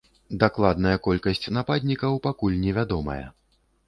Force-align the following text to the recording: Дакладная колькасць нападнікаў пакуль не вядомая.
Дакладная 0.43 0.93
колькасць 1.07 1.45
нападнікаў 1.57 2.17
пакуль 2.27 2.57
не 2.63 2.73
вядомая. 2.79 3.19